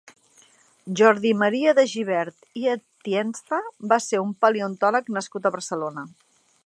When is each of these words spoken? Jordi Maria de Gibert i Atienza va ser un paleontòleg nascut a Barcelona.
Jordi 1.01 1.33
Maria 1.41 1.73
de 1.79 1.83
Gibert 1.91 2.47
i 2.61 2.65
Atienza 2.71 3.59
va 3.93 4.01
ser 4.07 4.23
un 4.25 4.33
paleontòleg 4.47 5.13
nascut 5.19 5.47
a 5.47 5.53
Barcelona. 5.59 6.07